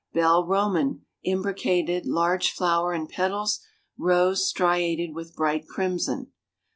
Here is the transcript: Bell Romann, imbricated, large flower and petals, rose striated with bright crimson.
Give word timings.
Bell 0.15 0.43
Romann, 0.43 1.01
imbricated, 1.23 2.07
large 2.07 2.49
flower 2.49 2.91
and 2.91 3.07
petals, 3.07 3.59
rose 3.99 4.49
striated 4.49 5.13
with 5.13 5.35
bright 5.35 5.67
crimson. 5.67 6.31